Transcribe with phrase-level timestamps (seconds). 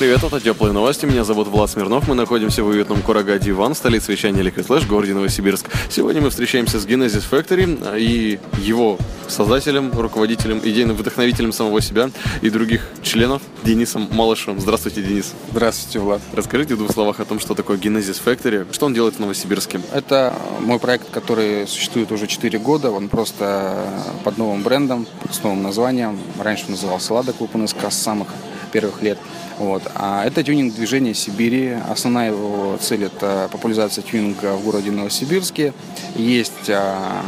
[0.00, 1.04] Привет, это Теплые новости.
[1.04, 2.08] Меня зовут Влад Смирнов.
[2.08, 5.66] Мы находимся в уютном Курагаде Иван, столице вещания Liquid Flash, городе Новосибирск.
[5.90, 8.96] Сегодня мы встречаемся с Genesis Factory и его
[9.28, 12.08] создателем, руководителем, идейным вдохновителем самого себя
[12.40, 14.58] и других членов Денисом Малышевым.
[14.58, 15.34] Здравствуйте, Денис.
[15.50, 16.22] Здравствуйте, Влад.
[16.32, 19.82] Расскажите в двух словах о том, что такое Genesis Factory, что он делает в Новосибирске.
[19.92, 22.90] Это мой проект, который существует уже 4 года.
[22.90, 23.84] Он просто
[24.24, 26.18] под новым брендом, с новым названием.
[26.38, 28.28] Раньше назывался Lada Club NSK с самых
[28.70, 29.18] первых лет.
[29.58, 29.82] Вот.
[29.94, 31.76] А это тюнинг движения Сибири.
[31.88, 35.74] Основная его цель– это популяризация тюнинга в городе Новосибирске.
[36.16, 37.22] Есть а,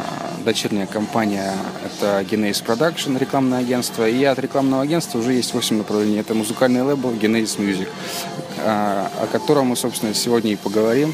[0.44, 1.52] дочерняя компания,
[1.84, 4.08] это Genesis Production, рекламное агентство.
[4.08, 6.18] И от рекламного агентства уже есть 8 направлений.
[6.18, 7.88] Это музыкальный лейбл Genesis Music,
[8.64, 11.12] а, о котором мы, собственно, сегодня и поговорим.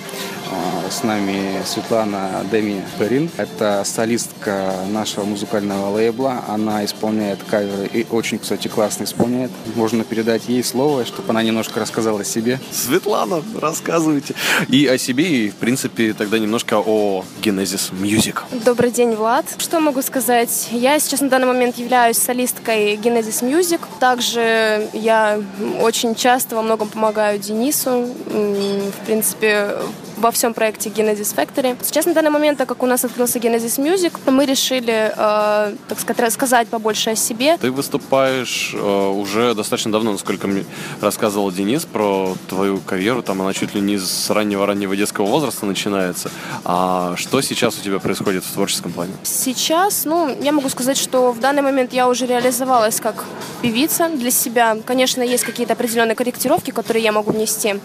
[0.90, 3.30] С нами Светлана Деми Перин.
[3.36, 6.42] Это солистка нашего музыкального лейбла.
[6.48, 9.50] Она исполняет каверы и очень, кстати, классно исполняет.
[9.76, 12.58] Можно передать ей слово, чтобы она немножко рассказала о себе.
[12.72, 14.34] Светлана, рассказывайте.
[14.68, 18.38] И о себе, и, в принципе, тогда немножко о Genesis Music.
[18.64, 19.44] Добрый день, Влад.
[19.58, 20.68] Что могу сказать?
[20.70, 23.80] Я сейчас на данный момент являюсь солисткой Genesis Music.
[24.00, 25.38] Также я
[25.80, 28.08] очень часто во многом помогаю Денису.
[28.26, 29.76] В принципе,
[30.18, 31.76] во всем проекте Genesis Factory.
[31.82, 36.00] Сейчас на данный момент, так как у нас открылся Genesis Music, мы решили, э, так
[36.00, 37.56] сказать, рассказать побольше о себе.
[37.58, 40.64] Ты выступаешь э, уже достаточно давно, насколько мне
[41.00, 43.22] рассказывал Денис про твою карьеру.
[43.22, 46.30] Там она чуть ли не с раннего-раннего детского возраста начинается.
[46.64, 49.12] А что сейчас у тебя происходит в творческом плане?
[49.22, 53.24] Сейчас, ну, я могу сказать, что в данный момент я уже реализовалась как
[53.62, 54.76] певица для себя.
[54.84, 57.76] Конечно, есть какие-то определенные корректировки, которые я могу внести,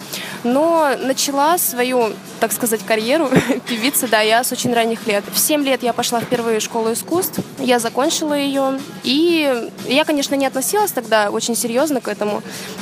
[0.44, 3.30] но начала свою, так сказать, карьеру
[3.68, 5.24] певицы, да, я с очень ранних лет.
[5.32, 10.46] В 7 лет я пошла в школу искусств, я закончила ее, и я, конечно, не
[10.46, 12.42] относилась тогда очень серьезно к этому.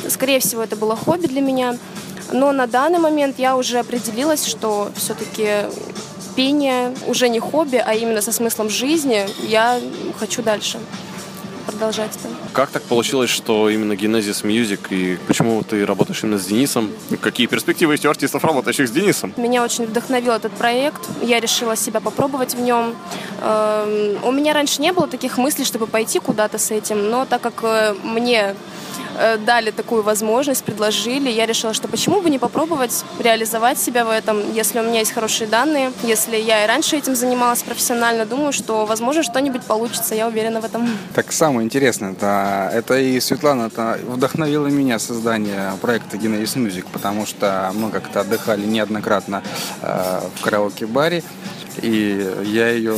[0.10, 1.78] Скорее всего, это было хобби для меня,
[2.32, 5.68] но на данный момент я уже определилась, что все-таки
[6.36, 9.28] пение уже не хобби, а именно со смыслом жизни.
[9.48, 9.80] Я
[10.18, 10.80] хочу дальше
[11.82, 12.30] продолжать это.
[12.54, 16.92] Как так получилось, что именно Genesis Music и почему ты работаешь именно с Денисом?
[17.22, 19.34] Какие перспективы есть у артистов, работающих с Денисом?
[19.36, 21.02] Меня очень вдохновил этот проект.
[21.24, 22.94] Я решила себя попробовать в нем.
[23.42, 27.42] Эм, У меня раньше не было таких мыслей, чтобы пойти куда-то с этим, но так
[27.42, 28.56] как э, мне
[29.46, 34.54] дали такую возможность, предложили, я решила, что почему бы не попробовать реализовать себя в этом,
[34.54, 38.86] если у меня есть хорошие данные, если я и раньше этим занималась профессионально, думаю, что,
[38.86, 40.90] возможно, что-нибудь получится, я уверена в этом.
[41.14, 47.26] Так самое интересное, это, это и Светлана это вдохновила меня создание проекта Genesis Music, потому
[47.26, 49.44] что мы как-то отдыхали неоднократно
[49.82, 51.24] э, в караоке-баре,
[51.82, 52.96] и я ее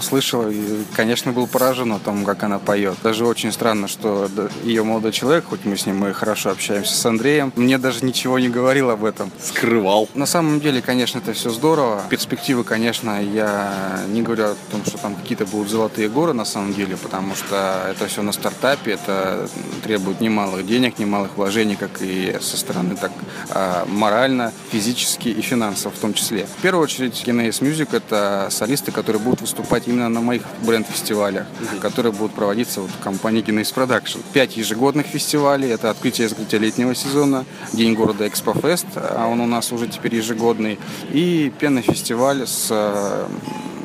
[0.00, 2.96] слышал и, конечно, был поражен о том, как она поет.
[3.02, 4.28] Даже очень странно, что
[4.62, 8.38] ее молодой человек, хоть мы с ним мы хорошо общаемся с Андреем, мне даже ничего
[8.38, 9.30] не говорил об этом.
[9.42, 10.08] Скрывал.
[10.14, 12.02] На самом деле, конечно, это все здорово.
[12.08, 16.74] Перспективы, конечно, я не говорю о том, что там какие-то будут золотые горы на самом
[16.74, 19.48] деле, потому что это все на стартапе, это
[19.82, 23.12] требует немалых денег, немалых вложений, как и со стороны так
[23.50, 26.46] а, морально, физически и финансово в том числе.
[26.46, 28.17] В первую очередь, Genesis Music— это
[28.50, 31.46] солисты, которые будут выступать именно на моих бренд-фестивалях,
[31.80, 34.20] которые будут проводиться вот в компании Genesis Production.
[34.32, 39.46] Пять ежегодных фестивалей, это открытие и закрытие летнего сезона, День города Экспофест, а он у
[39.46, 40.78] нас уже теперь ежегодный,
[41.12, 43.26] и пенный фестиваль с, э,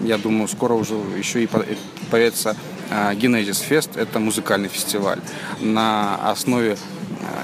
[0.04, 1.76] я думаю, скоро уже еще и по- э,
[2.12, 2.56] появится
[2.90, 5.20] э, Genesis Fest, это музыкальный фестиваль.
[5.60, 6.78] На основе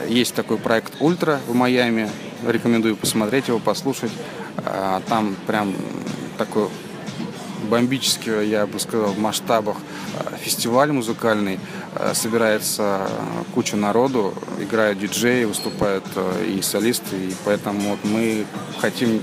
[0.05, 2.09] э, есть такой проект Ультра в Майами,
[2.47, 4.11] рекомендую посмотреть его, послушать.
[4.57, 5.73] Э, Там прям
[6.39, 6.69] такой
[7.63, 9.77] бомбический, я бы сказал, в масштабах
[10.15, 11.59] э, фестиваль музыкальный.
[11.95, 13.07] Э, Собирается
[13.53, 18.45] куча народу, играют диджеи, выступают э, и солисты, и поэтому вот мы
[18.79, 19.21] хотим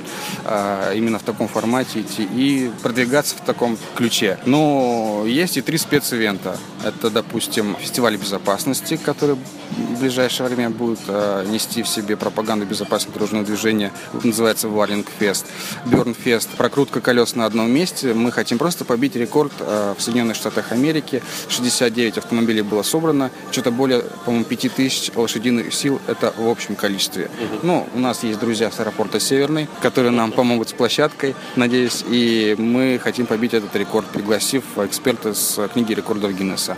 [0.95, 4.39] именно в таком формате идти и продвигаться в таком ключе.
[4.45, 6.59] Но есть и три специвента.
[6.85, 13.47] Это, допустим, фестиваль безопасности, который в ближайшее время будет нести в себе пропаганду безопасности дорожного
[13.47, 13.93] движения.
[14.23, 15.47] Называется Варлинг Фест.
[15.87, 16.51] Берн Фест.
[16.51, 18.13] Прокрутка колес на одном месте.
[18.13, 21.23] Мы мы хотим просто побить рекорд э, в Соединенных Штатах Америки.
[21.49, 27.31] 69 автомобилей было собрано, что-то более, по-моему, 5000 лошадиных сил, это в общем количестве.
[27.63, 32.57] Ну, у нас есть друзья с аэропорта Северный, которые нам помогут с площадкой, надеюсь, и
[32.59, 36.77] мы хотим побить этот рекорд, пригласив эксперта с книги рекордов Гиннесса.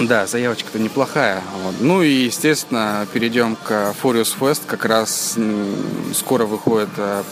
[0.00, 1.40] Да, заявочка-то неплохая.
[1.62, 1.76] Вот.
[1.78, 4.62] Ну и, естественно, перейдем к Furious Fest.
[4.66, 5.38] Как раз
[6.14, 7.22] скоро выходит э,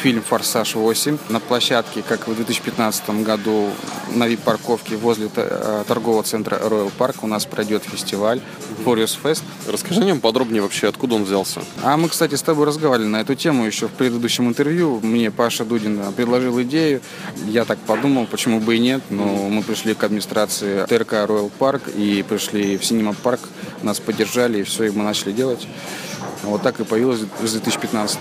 [0.00, 3.68] фильм «Форсаж 8» на площадке, как в 2015 году
[4.14, 8.40] на вип-парковке возле э, торгового центра Royal Park у нас пройдет фестиваль
[8.84, 9.42] Furious Fest.
[9.68, 11.60] Расскажи о нем подробнее вообще, откуда он взялся.
[11.82, 15.00] А мы, кстати, с тобой разговаривали на эту тему еще в предыдущем интервью.
[15.02, 17.02] Мне Паша Дудин предложил идею.
[17.46, 19.02] Я так подумал, почему бы и нет.
[19.10, 23.40] Но мы пришли к администрации ТРК Royal Park и пришли в Синема Парк.
[23.82, 25.66] Нас поддержали, и все, и мы начали делать.
[26.42, 28.18] Вот так и появилась с 2015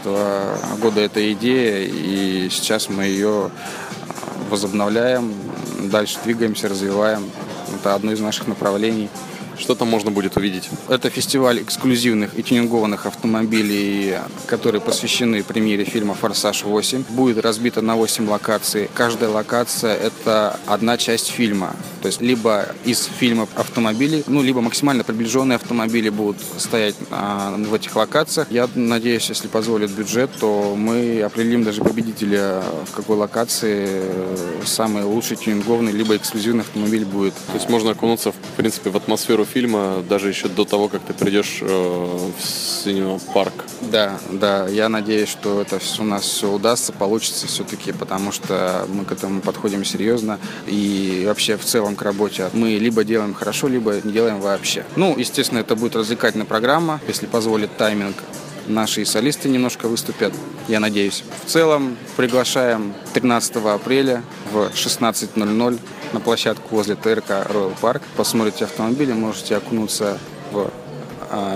[0.81, 3.49] года эта идея, и сейчас мы ее
[4.49, 5.33] возобновляем,
[5.83, 7.29] дальше двигаемся, развиваем.
[7.79, 9.09] Это одно из наших направлений.
[9.57, 10.69] Что там можно будет увидеть?
[10.87, 14.15] Это фестиваль эксклюзивных и тюнингованных автомобилей,
[14.47, 17.11] которые посвящены премьере фильма «Форсаж 8».
[17.11, 18.89] Будет разбито на 8 локаций.
[18.93, 21.75] Каждая локация– это одна часть фильма.
[22.01, 27.73] То есть либо из фильма автомобилей, ну, либо максимально приближенные автомобили будут стоять а, в
[27.73, 28.47] этих локациях.
[28.49, 34.01] Я надеюсь, если позволит бюджет, то мы определим даже победителя, в какой локации
[34.65, 37.33] самый лучший тюнингованный, либо эксклюзивный автомобиль будет.
[37.33, 41.13] То есть можно окунуться, в принципе, в атмосферу фильма даже еще до того, как ты
[41.13, 43.53] придешь э, в синема-парк.
[43.81, 49.05] Да, да, я надеюсь, что это у нас все удастся, получится все-таки, потому что мы
[49.05, 52.49] к этому подходим серьезно и вообще в целом к работе.
[52.53, 54.85] Мы либо делаем хорошо, либо не делаем вообще.
[54.95, 58.15] Ну, естественно, это будет развлекательная программа, если позволит тайминг.
[58.67, 60.33] Наши солисты немножко выступят,
[60.67, 61.23] я надеюсь.
[61.43, 65.79] В целом приглашаем 13 апреля в 16.00
[66.13, 68.01] на площадку возле ТРК Royal Park.
[68.15, 70.19] Посмотрите автомобили, можете окунуться
[70.51, 70.69] в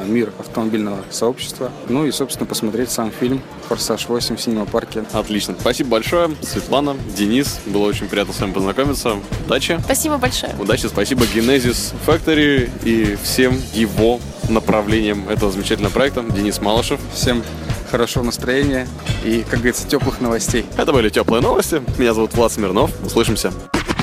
[0.05, 1.71] мир автомобильного сообщества.
[1.89, 5.05] Ну и, собственно, посмотреть сам фильм «Форсаж 8» в синема-парке.
[5.13, 5.55] Отлично.
[5.59, 7.59] Спасибо большое, Светлана, Денис.
[7.65, 9.17] Было очень приятно с вами познакомиться.
[9.45, 9.79] Удачи.
[9.83, 10.53] Спасибо большое.
[10.59, 16.23] Удачи, спасибо Genesis Factory и всем его направлениям этого замечательного проекта.
[16.23, 16.99] Денис Малышев.
[17.13, 17.43] Всем
[17.89, 18.87] хорошего настроения
[19.23, 20.65] и, как говорится, теплых новостей.
[20.77, 21.81] Это были теплые новости.
[21.97, 22.91] Меня зовут Влад Смирнов.
[23.05, 23.53] Услышимся.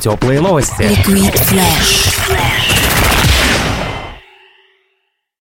[0.00, 0.82] Теплые новости.
[0.82, 2.49] Liquid Flash.